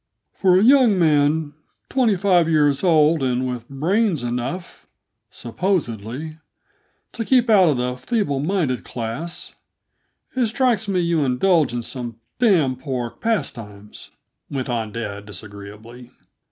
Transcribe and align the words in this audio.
"For 0.33 0.57
a 0.57 0.63
young 0.63 0.97
man 0.97 1.53
twenty 1.87 2.15
five 2.15 2.49
years 2.49 2.83
old 2.83 3.21
and 3.21 3.47
with 3.47 3.69
brains 3.69 4.23
enough 4.23 4.87
supposedly 5.29 6.39
to 7.11 7.23
keep 7.23 7.51
out 7.51 7.69
of 7.69 7.77
the 7.77 7.95
feeble 7.97 8.39
minded 8.39 8.83
class, 8.83 9.53
it 10.35 10.47
strikes 10.47 10.87
me 10.87 11.01
you 11.01 11.23
indulge 11.23 11.71
in 11.71 11.83
some 11.83 12.19
damned 12.39 12.79
poor 12.79 13.11
pastimes," 13.11 14.09
went 14.49 14.69
on 14.69 14.91
dad 14.91 15.27
disagreeably. 15.27 16.09